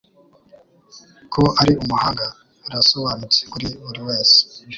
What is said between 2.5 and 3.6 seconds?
birasobanutse